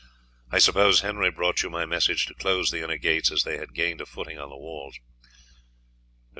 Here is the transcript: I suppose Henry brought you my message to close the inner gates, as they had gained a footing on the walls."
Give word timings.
I 0.51 0.57
suppose 0.57 1.01
Henry 1.01 1.29
brought 1.29 1.61
you 1.61 1.69
my 1.69 1.85
message 1.85 2.25
to 2.25 2.33
close 2.33 2.71
the 2.71 2.83
inner 2.83 2.97
gates, 2.97 3.29
as 3.31 3.43
they 3.43 3.59
had 3.59 3.75
gained 3.75 4.01
a 4.01 4.07
footing 4.07 4.39
on 4.39 4.49
the 4.49 4.57
walls." 4.57 4.95